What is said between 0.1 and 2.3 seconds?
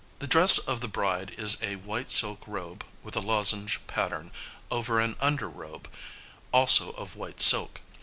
"]The dress of the bride is a white